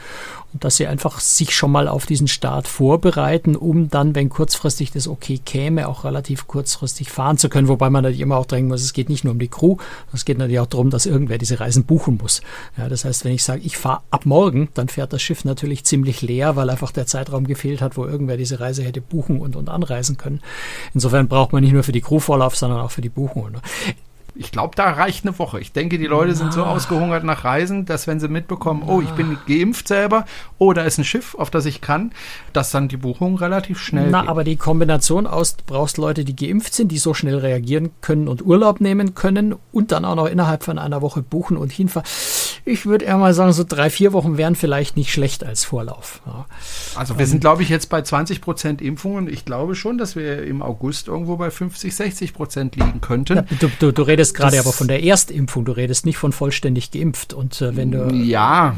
[0.53, 4.90] Und dass sie einfach sich schon mal auf diesen Start vorbereiten, um dann, wenn kurzfristig
[4.90, 7.68] das okay käme, auch relativ kurzfristig fahren zu können.
[7.68, 9.77] Wobei man natürlich immer auch denken muss, es geht nicht nur um die Crew,
[10.12, 12.42] es geht natürlich auch darum, dass irgendwer diese Reisen buchen muss.
[12.77, 15.85] Ja, das heißt, wenn ich sage, ich fahre ab morgen, dann fährt das Schiff natürlich
[15.85, 19.57] ziemlich leer, weil einfach der Zeitraum gefehlt hat, wo irgendwer diese Reise hätte buchen und,
[19.57, 20.40] und anreisen können.
[20.94, 23.42] Insofern braucht man nicht nur für die Crew Vorlauf, sondern auch für die Buchung.
[24.35, 25.61] Ich glaube, da reicht eine Woche.
[25.61, 26.71] Ich denke, die Leute sind so ah.
[26.73, 30.25] ausgehungert nach Reisen, dass wenn sie mitbekommen, oh, ich bin geimpft selber,
[30.59, 32.12] oh, da ist ein Schiff, auf das ich kann,
[32.53, 34.31] dass dann die Buchung relativ schnell Na, geht.
[34.31, 38.29] aber die Kombination aus, du brauchst Leute, die geimpft sind, die so schnell reagieren können
[38.29, 42.09] und Urlaub nehmen können und dann auch noch innerhalb von einer Woche buchen und hinfahren.
[42.64, 46.23] Ich würde eher mal sagen, so drei, vier Wochen wären vielleicht nicht schlecht als Vorlauf.
[46.27, 46.47] Ja.
[46.95, 49.29] Also wir sind, glaube ich, jetzt bei 20 Prozent Impfungen.
[49.29, 53.38] Ich glaube schon, dass wir im August irgendwo bei 50, 60 Prozent liegen könnten.
[53.38, 56.32] Ja, du, du, du redest redest gerade aber von der Erstimpfung, du redest nicht von
[56.32, 57.35] vollständig geimpft.
[57.35, 58.12] Und äh, wenn du.
[58.14, 58.76] Ja,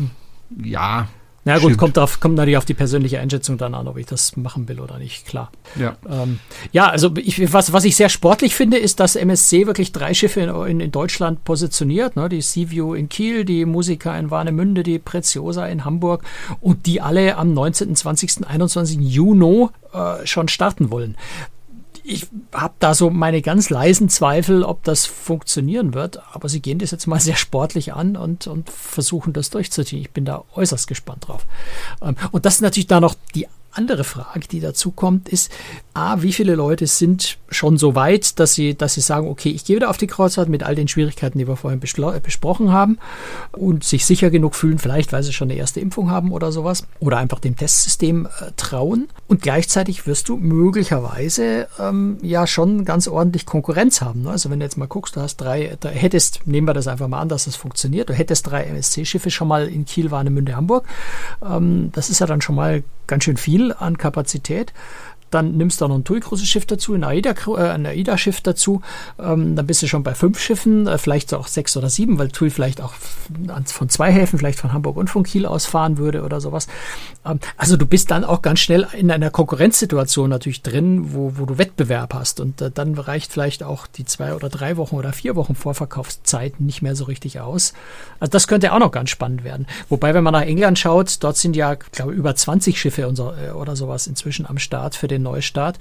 [0.63, 1.09] ja.
[1.47, 4.35] Na gut, kommt, drauf, kommt natürlich auf die persönliche Einschätzung dann an, ob ich das
[4.35, 5.53] machen will oder nicht, klar.
[5.79, 6.39] Ja, ähm,
[6.73, 10.41] ja also ich, was, was ich sehr sportlich finde, ist, dass MSC wirklich drei Schiffe
[10.41, 12.17] in, in, in Deutschland positioniert.
[12.17, 12.31] Ne?
[12.31, 16.25] Die Seaview in Kiel, die Musica in Warnemünde, die Preziosa in Hamburg
[16.63, 18.99] und die alle am 19., 20., 21.
[19.03, 21.15] Juni äh, schon starten wollen
[22.07, 26.21] ich habe da so meine ganz leisen Zweifel, ob das funktionieren wird.
[26.35, 30.03] Aber sie gehen das jetzt mal sehr sportlich an und, und versuchen das durchzuziehen.
[30.03, 31.47] Ich bin da äußerst gespannt drauf.
[32.03, 35.51] Ähm, und das ist natürlich da noch die andere Frage, die dazu kommt, ist,
[35.95, 39.65] A, wie viele Leute sind schon so weit, dass sie, dass sie sagen, okay, ich
[39.65, 42.99] gehe wieder auf die Kreuzfahrt mit all den Schwierigkeiten, die wir vorhin besprochen haben
[43.53, 46.87] und sich sicher genug fühlen, vielleicht weil sie schon eine erste Impfung haben oder sowas
[46.99, 49.09] oder einfach dem Testsystem äh, trauen.
[49.29, 54.23] Und gleichzeitig wirst du möglicherweise ähm, ja schon ganz ordentlich Konkurrenz haben.
[54.23, 54.31] Ne?
[54.31, 57.07] Also wenn du jetzt mal guckst, du hast drei, da hättest, nehmen wir das einfach
[57.07, 60.87] mal an, dass das funktioniert, du hättest drei MSC-Schiffe schon mal in Kiel, Warnemünde, Hamburg.
[61.45, 64.73] Ähm, das ist ja dann schon mal ganz schön viel an Kapazität.
[65.35, 68.83] Dann nimmst du noch ein TUI Schiff dazu, ein AIDA-Schiff äh, AIDA dazu.
[69.19, 72.29] Ähm, dann bist du schon bei fünf Schiffen, äh, vielleicht auch sechs oder sieben, weil
[72.29, 72.93] TUI vielleicht auch
[73.67, 76.69] von zwei Häfen, vielleicht von Hamburg und von Kiel aus fahren würde oder sowas.
[77.27, 81.47] Ähm, also du bist dann auch ganz schnell in einer Konkurrenzsituation natürlich drin, wo, wo
[81.47, 82.39] du Wettbewerb hast.
[82.39, 86.61] Und äh, dann reicht vielleicht auch die zwei oder drei Wochen oder vier Wochen Vorverkaufszeit
[86.61, 87.73] nicht mehr so richtig aus.
[88.21, 89.67] Also das könnte auch noch ganz spannend werden.
[89.89, 93.51] Wobei, wenn man nach England schaut, dort sind ja, glaube ich, über 20 Schiffe äh,
[93.51, 95.79] oder sowas inzwischen am Start für den Neustart.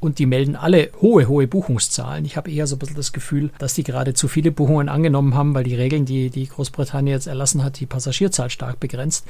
[0.00, 2.24] Und die melden alle hohe, hohe Buchungszahlen.
[2.24, 5.36] Ich habe eher so ein bisschen das Gefühl, dass die gerade zu viele Buchungen angenommen
[5.36, 9.24] haben, weil die Regeln, die, die Großbritannien jetzt erlassen hat, die Passagierzahl stark begrenzt.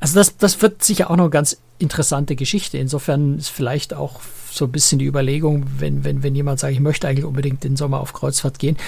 [0.00, 2.78] Also das, das wird sicher auch noch eine ganz interessante Geschichte.
[2.78, 4.20] Insofern ist vielleicht auch
[4.50, 7.76] so ein bisschen die Überlegung, wenn, wenn, wenn jemand sagt, ich möchte eigentlich unbedingt den
[7.76, 8.78] Sommer auf Kreuzfahrt gehen.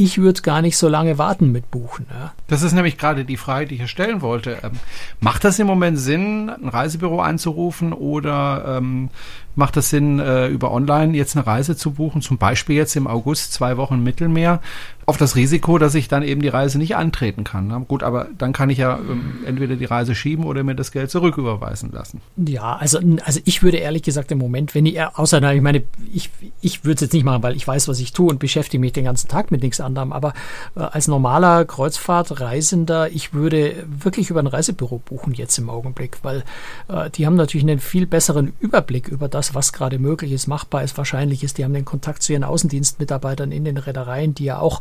[0.00, 2.06] Ich würde gar nicht so lange warten mit Buchen.
[2.08, 2.32] Ja.
[2.46, 4.58] Das ist nämlich gerade die Frage, die ich hier stellen wollte.
[4.62, 4.72] Ähm,
[5.18, 9.10] macht das im Moment Sinn, ein Reisebüro anzurufen oder ähm,
[9.58, 13.08] macht es Sinn, äh, über online jetzt eine Reise zu buchen, zum Beispiel jetzt im
[13.08, 14.60] August zwei Wochen Mittelmeer,
[15.04, 17.66] auf das Risiko, dass ich dann eben die Reise nicht antreten kann.
[17.66, 17.84] Ne?
[17.88, 21.10] Gut, aber dann kann ich ja ähm, entweder die Reise schieben oder mir das Geld
[21.10, 22.20] zurücküberweisen lassen.
[22.36, 25.82] Ja, also, also ich würde ehrlich gesagt im Moment, wenn ich, außer, ich meine,
[26.12, 26.30] ich,
[26.60, 28.92] ich würde es jetzt nicht machen, weil ich weiß, was ich tue und beschäftige mich
[28.92, 30.34] den ganzen Tag mit nichts anderem, aber
[30.76, 36.44] äh, als normaler Kreuzfahrtreisender, ich würde wirklich über ein Reisebüro buchen jetzt im Augenblick, weil
[36.88, 40.82] äh, die haben natürlich einen viel besseren Überblick über das, was gerade möglich ist, machbar
[40.82, 41.58] ist, wahrscheinlich ist.
[41.58, 44.80] Die haben den Kontakt zu ihren Außendienstmitarbeitern in den Reedereien, die ja auch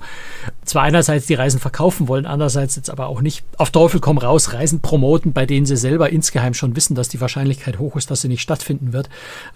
[0.65, 4.53] zwar einerseits die Reisen verkaufen wollen, andererseits jetzt aber auch nicht auf Teufel komm raus
[4.53, 8.21] Reisen promoten, bei denen sie selber insgeheim schon wissen, dass die Wahrscheinlichkeit hoch ist, dass
[8.21, 9.09] sie nicht stattfinden wird.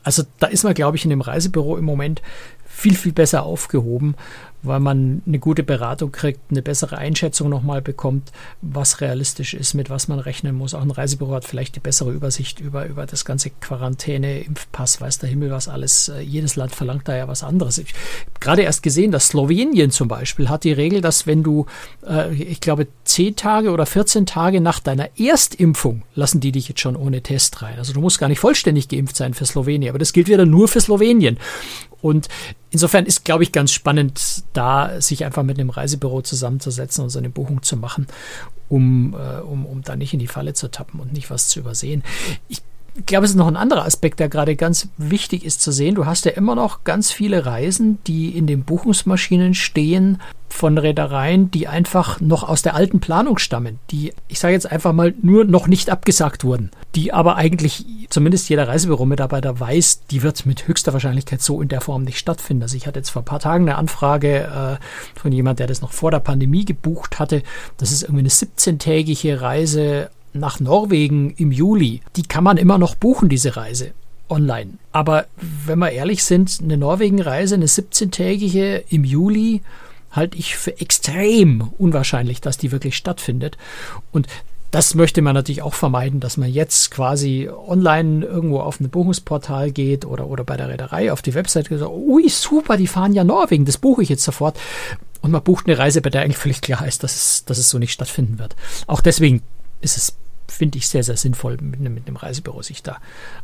[0.03, 2.21] Also da ist man, glaube ich, in dem Reisebüro im Moment
[2.65, 4.15] viel, viel besser aufgehoben
[4.63, 9.89] weil man eine gute Beratung kriegt, eine bessere Einschätzung nochmal bekommt, was realistisch ist, mit
[9.89, 10.73] was man rechnen muss.
[10.73, 15.19] Auch ein Reisebüro hat vielleicht die bessere Übersicht über, über das ganze Quarantäne, Impfpass, weiß
[15.19, 16.09] der Himmel was alles.
[16.09, 17.77] Äh, jedes Land verlangt da ja was anderes.
[17.77, 21.65] Ich habe gerade erst gesehen, dass Slowenien zum Beispiel hat die Regel, dass wenn du,
[22.07, 26.81] äh, ich glaube, 10 Tage oder 14 Tage nach deiner Erstimpfung lassen die dich jetzt
[26.81, 27.77] schon ohne Test rein.
[27.77, 30.67] Also du musst gar nicht vollständig geimpft sein für Slowenien, aber das gilt wieder nur
[30.67, 31.37] für Slowenien.
[32.01, 32.27] Und
[32.71, 37.19] insofern ist, glaube ich, ganz spannend, da sich einfach mit einem Reisebüro zusammenzusetzen und so
[37.19, 38.07] eine Buchung zu machen,
[38.69, 41.59] um, äh, um, um da nicht in die Falle zu tappen und nicht was zu
[41.59, 42.03] übersehen.
[42.47, 42.61] Ich
[42.95, 45.95] ich glaube, es ist noch ein anderer Aspekt, der gerade ganz wichtig ist zu sehen.
[45.95, 51.49] Du hast ja immer noch ganz viele Reisen, die in den Buchungsmaschinen stehen von Reedereien,
[51.51, 55.45] die einfach noch aus der alten Planung stammen, die, ich sage jetzt einfach mal, nur
[55.45, 60.93] noch nicht abgesagt wurden, die aber eigentlich zumindest jeder Reisebüro-Mitarbeiter weiß, die wird mit höchster
[60.93, 62.63] Wahrscheinlichkeit so in der Form nicht stattfinden.
[62.63, 65.81] Also ich hatte jetzt vor ein paar Tagen eine Anfrage äh, von jemand, der das
[65.81, 67.43] noch vor der Pandemie gebucht hatte.
[67.77, 72.95] Das ist irgendwie eine 17-tägige Reise nach Norwegen im Juli, die kann man immer noch
[72.95, 73.91] buchen, diese Reise
[74.29, 74.73] online.
[74.91, 75.25] Aber
[75.65, 79.61] wenn wir ehrlich sind, eine Norwegen-Reise, eine 17-tägige im Juli,
[80.11, 83.57] halte ich für extrem unwahrscheinlich, dass die wirklich stattfindet.
[84.11, 84.27] Und
[84.71, 89.71] das möchte man natürlich auch vermeiden, dass man jetzt quasi online irgendwo auf ein Buchungsportal
[89.71, 93.13] geht oder, oder bei der Reederei auf die Website geht, so, ui, super, die fahren
[93.13, 94.57] ja Norwegen, das buche ich jetzt sofort.
[95.21, 97.69] Und man bucht eine Reise, bei der eigentlich völlig klar ist, dass es, dass es
[97.69, 98.55] so nicht stattfinden wird.
[98.87, 99.43] Auch deswegen
[99.81, 100.15] ist es,
[100.47, 102.97] finde ich, sehr, sehr sinnvoll, mit einem, mit einem Reisebüro sich da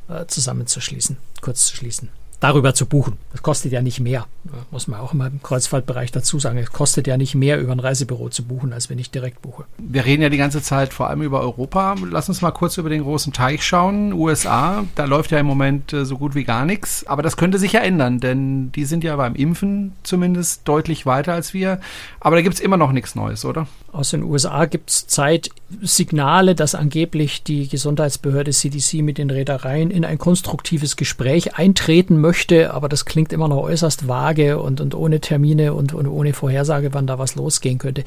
[0.08, 2.10] äh, zusammenzuschließen, kurz zu schließen.
[2.40, 3.18] Darüber zu buchen.
[3.32, 4.28] Das kostet ja nicht mehr.
[4.72, 6.58] Muss man auch immer im Kreuzfahrtbereich dazu sagen.
[6.58, 9.66] Es kostet ja nicht mehr, über ein Reisebüro zu buchen, als wenn ich direkt buche.
[9.78, 11.96] Wir reden ja die ganze Zeit vor allem über Europa.
[12.10, 14.14] Lass uns mal kurz über den großen Teich schauen.
[14.14, 17.06] USA, da läuft ja im Moment äh, so gut wie gar nichts.
[17.08, 21.34] Aber das könnte sich ja ändern, denn die sind ja beim Impfen zumindest deutlich weiter
[21.34, 21.80] als wir.
[22.20, 23.68] Aber da gibt es immer noch nichts Neues, oder?
[23.92, 30.06] Aus den USA gibt es Zeitsignale, dass angeblich die Gesundheitsbehörde CDC mit den Reedereien in
[30.06, 32.27] ein konstruktives Gespräch eintreten möchte.
[32.74, 36.94] Aber das klingt immer noch äußerst vage und, und ohne Termine und, und ohne Vorhersage,
[36.94, 38.04] wann da was losgehen könnte.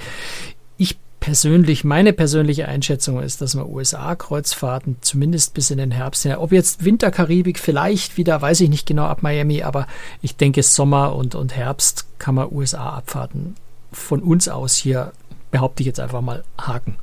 [0.76, 6.50] Ich persönlich, meine persönliche Einschätzung ist, dass man USA-Kreuzfahrten zumindest bis in den Herbst, ob
[6.50, 9.86] jetzt Winterkaribik vielleicht wieder, weiß ich nicht genau ab Miami, aber
[10.22, 13.54] ich denke Sommer und, und Herbst kann man USA-Abfahrten
[13.92, 15.12] von uns aus hier,
[15.50, 16.96] behaupte ich jetzt einfach mal, haken.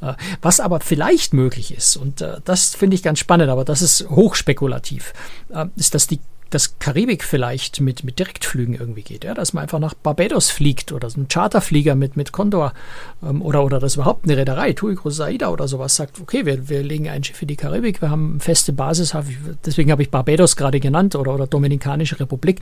[0.00, 3.82] Äh, was aber vielleicht möglich ist, und äh, das finde ich ganz spannend, aber das
[3.82, 5.14] ist hochspekulativ,
[5.50, 6.20] äh, ist, dass die
[6.54, 10.92] dass Karibik vielleicht mit, mit Direktflügen irgendwie geht, ja, dass man einfach nach Barbados fliegt
[10.92, 12.74] oder so ein Charterflieger mit, mit Condor
[13.22, 16.82] ähm, oder, oder dass überhaupt eine Reederei, TUI Crusaida oder sowas sagt, okay, wir, wir
[16.82, 19.16] legen ein Schiff in die Karibik, wir haben eine feste Basis,
[19.64, 22.60] deswegen habe ich Barbados gerade genannt oder, oder Dominikanische Republik,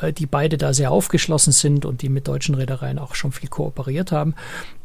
[0.00, 3.50] äh, die beide da sehr aufgeschlossen sind und die mit deutschen Reedereien auch schon viel
[3.50, 4.34] kooperiert haben,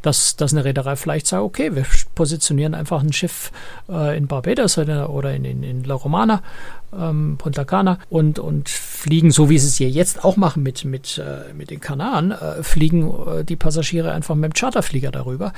[0.02, 1.86] dass, dass eine Reederei vielleicht sagt, okay, wir
[2.16, 3.52] positionieren einfach ein Schiff
[3.90, 6.42] äh, in Barbados oder in, in, in La Romana
[6.98, 10.86] ähm, Punta Cana und, und fliegen, so wie sie es hier jetzt auch machen mit,
[10.86, 15.54] mit, äh, mit den Kanaren, äh, fliegen äh, die Passagiere einfach mit dem Charterflieger darüber.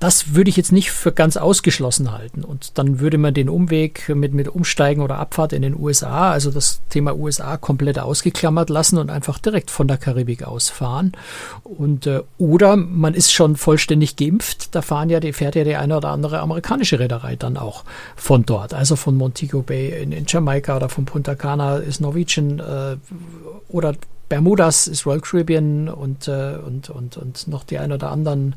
[0.00, 2.42] Das würde ich jetzt nicht für ganz ausgeschlossen halten.
[2.42, 6.50] Und dann würde man den Umweg mit, mit Umsteigen oder Abfahrt in den USA, also
[6.50, 11.12] das Thema USA komplett ausgeklammert lassen und einfach direkt von der Karibik aus fahren.
[11.64, 14.74] Und, äh, oder man ist schon vollständig geimpft.
[14.74, 17.84] Da fahren ja die, fährt ja die eine oder andere amerikanische Reederei dann auch
[18.16, 18.72] von dort.
[18.72, 22.96] Also von Montego Bay in, in Jamaika oder von Punta Cana ist Norwegian äh,
[23.68, 23.94] oder
[24.30, 28.54] Bermudas ist Royal Caribbean und, äh, und, und, und noch die ein oder anderen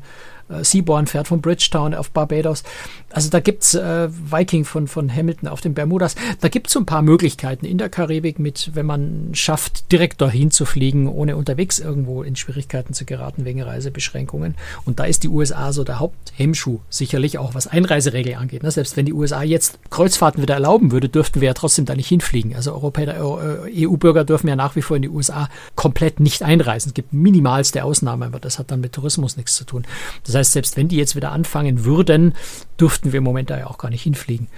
[0.62, 2.62] Seaborn fährt von Bridgetown auf Barbados.
[3.10, 6.16] Also da gibt's äh, Viking von, von Hamilton auf den Bermudas.
[6.40, 10.50] Da gibt's so ein paar Möglichkeiten in der Karibik mit, wenn man schafft, direkt dorthin
[10.50, 14.56] zu fliegen, ohne unterwegs irgendwo in Schwierigkeiten zu geraten wegen Reisebeschränkungen.
[14.84, 18.64] Und da ist die USA so der Haupthemmschuh, sicherlich auch was Einreiseregeln angeht.
[18.64, 18.70] Ne?
[18.72, 22.08] Selbst wenn die USA jetzt Kreuzfahrten wieder erlauben würde, dürften wir ja trotzdem da nicht
[22.08, 22.56] hinfliegen.
[22.56, 26.90] Also Europäer, äh, EU-Bürger dürfen ja nach wie vor in die USA komplett nicht einreisen.
[26.90, 29.86] Es gibt minimalste Ausnahmen, aber das hat dann mit Tourismus nichts zu tun.
[30.24, 32.34] Das das heißt, selbst wenn die jetzt wieder anfangen würden,
[32.80, 34.48] dürften wir im Moment da ja auch gar nicht hinfliegen.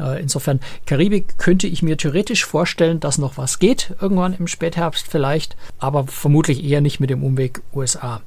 [0.00, 5.06] Äh, insofern, Karibik könnte ich mir theoretisch vorstellen, dass noch was geht, irgendwann im Spätherbst
[5.08, 8.22] vielleicht, aber vermutlich eher nicht mit dem Umweg USA.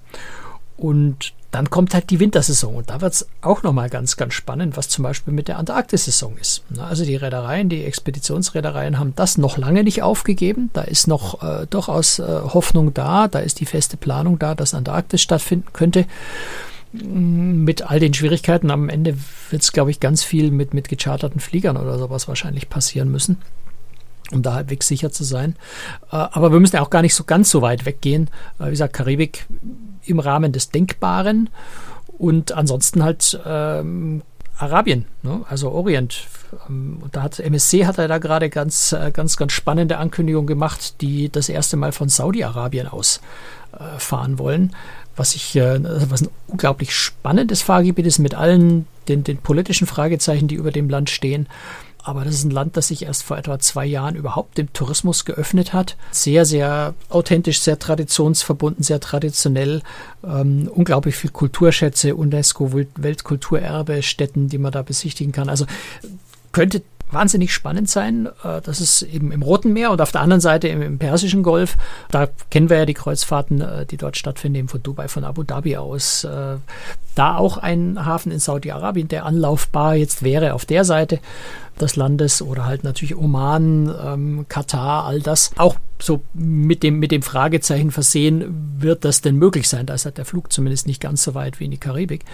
[0.78, 4.78] Und dann kommt halt die Wintersaison und da wird es auch nochmal ganz, ganz spannend,
[4.78, 6.64] was zum Beispiel mit der Antarktis-Saison ist.
[6.80, 10.70] Also die Reedereien, die Expeditionsreedereien haben das noch lange nicht aufgegeben.
[10.72, 14.74] Da ist noch äh, durchaus äh, Hoffnung da, da ist die feste Planung da, dass
[14.74, 16.06] Antarktis stattfinden könnte
[16.94, 19.18] mit all den Schwierigkeiten am Ende
[19.50, 23.38] wird es, glaube ich, ganz viel mit, mit gecharterten Fliegern oder sowas wahrscheinlich passieren müssen,
[24.32, 25.56] um da halbwegs sicher zu sein.
[26.12, 28.30] Äh, aber wir müssen ja auch gar nicht so ganz so weit weggehen.
[28.60, 29.46] Äh, wie gesagt, Karibik
[30.04, 31.50] im Rahmen des Denkbaren
[32.18, 34.22] und ansonsten halt ähm,
[34.58, 35.42] Arabien, ne?
[35.50, 36.28] also Orient.
[36.68, 40.46] Ähm, und da hat MSC hat er da gerade ganz, äh, ganz, ganz spannende Ankündigung
[40.46, 43.22] gemacht, die das erste Mal von Saudi-Arabien aus
[43.72, 44.76] äh, fahren wollen
[45.16, 50.48] was ich, äh, was ein unglaublich spannendes Fahrgebiet ist mit allen den, den politischen Fragezeichen,
[50.48, 51.48] die über dem Land stehen.
[52.04, 55.24] Aber das ist ein Land, das sich erst vor etwa zwei Jahren überhaupt dem Tourismus
[55.24, 55.98] geöffnet hat.
[56.10, 59.84] Sehr, sehr authentisch, sehr traditionsverbunden, sehr traditionell.
[60.24, 65.48] Ähm, unglaublich viel Kulturschätze, UNESCO, Weltkulturerbe, Städten, die man da besichtigen kann.
[65.48, 65.66] Also
[66.52, 68.28] könnte wahnsinnig spannend sein.
[68.44, 71.78] Äh, das ist eben im Roten Meer und auf der anderen Seite im, Persischen Golf.
[72.10, 75.44] Da kennen wir ja die Kreuzfahrten, äh, die dort stattfinden, eben von Dubai, von Abu
[75.44, 76.24] Dhabi aus.
[76.24, 76.58] Äh,
[77.16, 81.20] da auch ein Hafen in Saudi-Arabien, der anlaufbar jetzt wäre auf der Seite
[81.80, 85.52] des Landes oder halt natürlich Oman, ähm, Katar, all das.
[85.58, 89.86] Auch so mit dem, mit dem Fragezeichen versehen, wird das denn möglich sein?
[89.86, 92.26] Da ist halt der Flug zumindest nicht ganz so weit wie in die Karibik.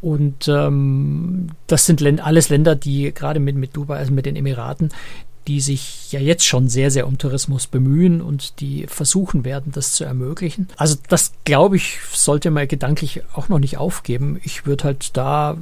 [0.00, 4.90] Und ähm, das sind alles Länder, die gerade mit, mit Dubai, also mit den Emiraten,
[5.46, 9.92] die sich ja jetzt schon sehr, sehr um Tourismus bemühen und die versuchen werden, das
[9.92, 10.68] zu ermöglichen.
[10.76, 14.40] Also das, glaube ich, sollte man gedanklich auch noch nicht aufgeben.
[14.42, 15.56] Ich würde halt da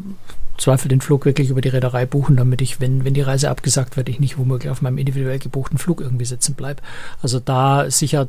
[0.57, 3.97] Zweifel den Flug wirklich über die Reederei buchen, damit ich, wenn, wenn die Reise abgesagt
[3.97, 6.81] wird, ich nicht womöglich auf meinem individuell gebuchten Flug irgendwie sitzen bleibe.
[7.23, 8.29] Also da sicher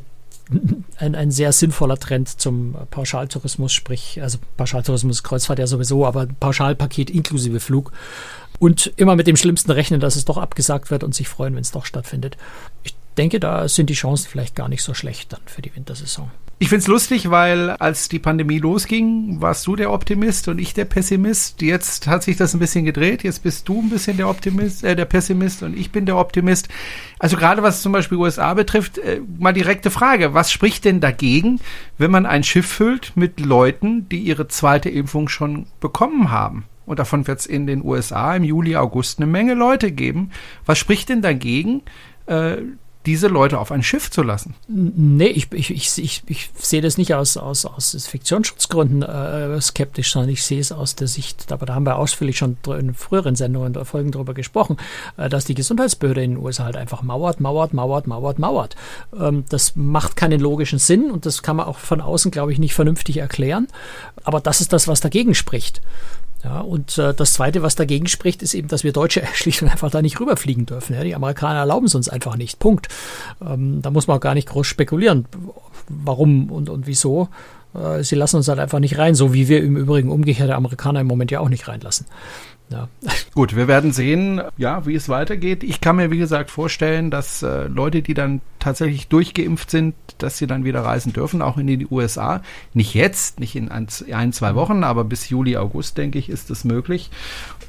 [0.98, 7.10] ein, ein sehr sinnvoller Trend zum Pauschaltourismus, sprich, also Pauschaltourismus, Kreuzfahrt ja sowieso, aber Pauschalpaket
[7.10, 7.92] inklusive Flug.
[8.58, 11.62] Und immer mit dem Schlimmsten rechnen, dass es doch abgesagt wird und sich freuen, wenn
[11.62, 12.36] es doch stattfindet.
[12.84, 16.30] Ich denke, da sind die Chancen vielleicht gar nicht so schlecht dann für die Wintersaison.
[16.58, 20.86] Ich find's lustig, weil als die Pandemie losging, warst du der Optimist und ich der
[20.86, 21.60] Pessimist.
[21.60, 23.22] Jetzt hat sich das ein bisschen gedreht.
[23.24, 26.68] Jetzt bist du ein bisschen der Optimist, äh, der Pessimist und ich bin der Optimist.
[27.18, 30.32] Also gerade was zum Beispiel USA betrifft, äh, mal direkte Frage.
[30.32, 31.60] Was spricht denn dagegen,
[31.98, 36.64] wenn man ein Schiff füllt mit Leuten, die ihre zweite Impfung schon bekommen haben?
[36.86, 40.30] Und davon wird's in den USA im Juli, August eine Menge Leute geben.
[40.64, 41.82] Was spricht denn dagegen,
[42.24, 42.62] äh,
[43.06, 44.54] diese Leute auf ein Schiff zu lassen.
[44.68, 50.30] Nee, ich, ich, ich, ich, sehe das nicht aus, aus, aus Fiktionsschutzgründen äh, skeptisch, sondern
[50.30, 53.76] ich sehe es aus der Sicht, aber da haben wir ausführlich schon in früheren Sendungen
[53.76, 54.76] und Folgen darüber gesprochen,
[55.16, 58.76] äh, dass die Gesundheitsbehörde in den USA halt einfach mauert, mauert, mauert, mauert, mauert.
[59.18, 62.58] Ähm, das macht keinen logischen Sinn und das kann man auch von außen, glaube ich,
[62.58, 63.68] nicht vernünftig erklären.
[64.24, 65.80] Aber das ist das, was dagegen spricht.
[66.46, 69.68] Ja, und äh, das Zweite, was dagegen spricht, ist eben, dass wir Deutsche schlicht und
[69.68, 70.94] einfach da nicht rüberfliegen dürfen.
[70.94, 71.02] Ja?
[71.02, 72.60] Die Amerikaner erlauben es uns einfach nicht.
[72.60, 72.86] Punkt.
[73.44, 75.26] Ähm, da muss man auch gar nicht groß spekulieren,
[75.88, 77.28] warum und, und wieso.
[77.74, 81.00] Äh, sie lassen uns halt einfach nicht rein, so wie wir im Übrigen umgekehrte Amerikaner
[81.00, 82.06] im Moment ja auch nicht reinlassen.
[82.68, 82.88] Ja.
[83.34, 85.62] Gut, wir werden sehen, ja, wie es weitergeht.
[85.62, 90.38] Ich kann mir, wie gesagt, vorstellen, dass äh, Leute, die dann tatsächlich durchgeimpft sind, dass
[90.38, 92.42] sie dann wieder reisen dürfen, auch in die USA.
[92.74, 96.50] Nicht jetzt, nicht in ein, ein zwei Wochen, aber bis Juli, August, denke ich, ist
[96.50, 97.10] es möglich.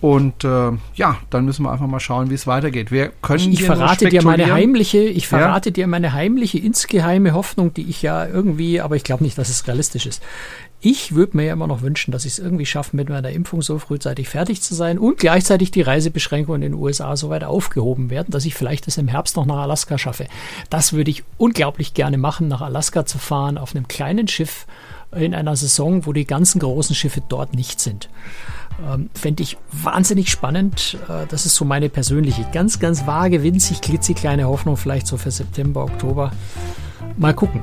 [0.01, 2.91] Und äh, ja, dann müssen wir einfach mal schauen, wie es weitergeht.
[2.91, 5.73] Wir können ich, ich verrate dir meine heimliche, ich verrate ja?
[5.73, 9.67] dir meine heimliche insgeheime Hoffnung, die ich ja irgendwie, aber ich glaube nicht, dass es
[9.67, 10.23] realistisch ist.
[10.79, 13.63] Ich würde mir ja immer noch wünschen, dass ich es irgendwie schaffe, mit meiner Impfung
[13.63, 18.11] so frühzeitig fertig zu sein und gleichzeitig die Reisebeschränkungen in den USA so weit aufgehoben
[18.11, 20.27] werden, dass ich vielleicht es im Herbst noch nach Alaska schaffe.
[20.69, 24.67] Das würde ich unglaublich gerne machen, nach Alaska zu fahren, auf einem kleinen Schiff
[25.15, 28.09] in einer Saison, wo die ganzen großen Schiffe dort nicht sind.
[28.87, 30.97] Ähm, Fände ich wahnsinnig spannend.
[31.09, 35.31] Äh, das ist so meine persönliche, ganz, ganz vage, winzig, klitzekleine Hoffnung, vielleicht so für
[35.31, 36.31] September, Oktober.
[37.17, 37.61] Mal gucken.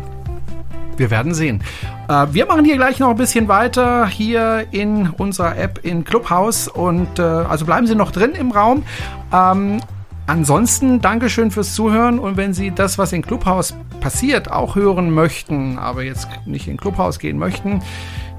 [0.97, 1.63] Wir werden sehen.
[2.09, 6.69] Äh, wir machen hier gleich noch ein bisschen weiter hier in unserer App in Clubhouse
[6.69, 8.85] und äh, also bleiben Sie noch drin im Raum.
[9.33, 9.81] Ähm,
[10.27, 15.79] ansonsten Dankeschön fürs Zuhören und wenn Sie das, was in Clubhouse passiert, auch hören möchten,
[15.79, 17.83] aber jetzt nicht in Clubhouse gehen möchten,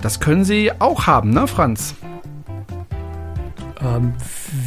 [0.01, 1.95] das können Sie auch haben, ne, Franz?
[3.85, 4.13] Ähm,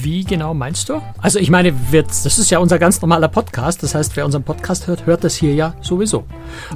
[0.01, 1.03] wie genau meinst du?
[1.21, 3.83] Also ich meine, das ist ja unser ganz normaler Podcast.
[3.83, 6.25] Das heißt, wer unseren Podcast hört, hört das hier ja sowieso.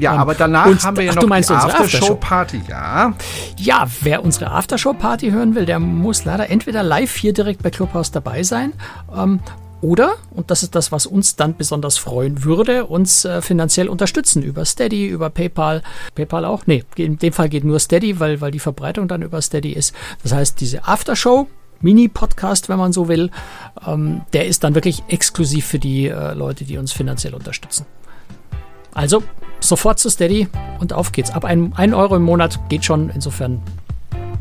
[0.01, 3.15] Ja, ähm, aber danach und, haben wir ja ach, noch die Aftershow-Party, ja.
[3.59, 8.11] Ja, wer unsere Aftershow-Party hören will, der muss leider entweder live hier direkt bei Clubhouse
[8.11, 8.73] dabei sein
[9.17, 9.41] ähm,
[9.83, 14.41] oder, und das ist das, was uns dann besonders freuen würde, uns äh, finanziell unterstützen
[14.43, 15.83] über Steady, über PayPal.
[16.15, 16.67] PayPal auch?
[16.67, 19.93] Nee, in dem Fall geht nur Steady, weil, weil die Verbreitung dann über Steady ist.
[20.23, 21.49] Das heißt, diese Aftershow,
[21.83, 23.31] Mini-Podcast, wenn man so will.
[23.87, 27.87] Ähm, der ist dann wirklich exklusiv für die äh, Leute, die uns finanziell unterstützen.
[28.95, 29.23] Also
[29.61, 30.49] sofort zu Steady
[30.81, 31.31] und auf geht's.
[31.31, 33.11] Ab einem 1 Euro im Monat geht schon.
[33.11, 33.61] Insofern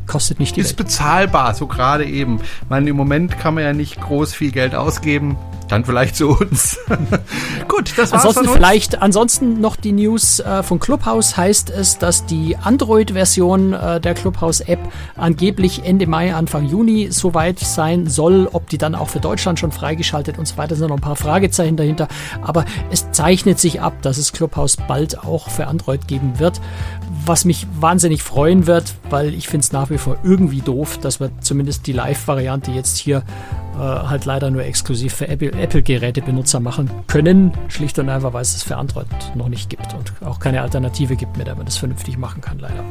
[0.08, 0.78] kostet nicht die Ist Welt.
[0.78, 2.40] bezahlbar, so gerade eben.
[2.64, 5.38] Ich meine, im Moment kann man ja nicht groß viel Geld ausgeben.
[5.72, 6.78] Dann vielleicht zu uns.
[7.70, 12.26] Gut, das war's ansonsten vielleicht ansonsten noch die News äh, von Clubhouse heißt es, dass
[12.26, 14.80] die Android-Version äh, der Clubhouse-App
[15.16, 18.50] angeblich Ende Mai, Anfang Juni soweit sein soll.
[18.52, 21.16] Ob die dann auch für Deutschland schon freigeschaltet und so weiter sind noch ein paar
[21.16, 22.10] Fragezeichen dahinter.
[22.42, 26.60] Aber es zeichnet sich ab, dass es Clubhouse bald auch für Android geben wird.
[27.26, 31.22] Was mich wahnsinnig freuen wird, weil ich finde es nach wie vor irgendwie doof, dass
[31.22, 33.24] wir zumindest die Live-Variante jetzt hier
[33.84, 37.54] halt leider nur exklusiv für Apple-Geräte-Benutzer machen können.
[37.68, 41.16] Schlicht und einfach, weil es es für Android noch nicht gibt und auch keine Alternative
[41.16, 42.84] gibt, mit der man das vernünftig machen kann, leider.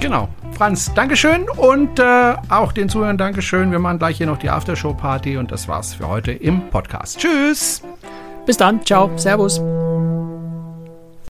[0.00, 0.28] Genau.
[0.52, 3.70] Franz, Dankeschön und äh, auch den Zuhörern Dankeschön.
[3.70, 7.18] Wir machen gleich hier noch die Aftershow-Party und das war's für heute im Podcast.
[7.18, 7.82] Tschüss!
[8.44, 9.60] Bis dann, ciao, Servus.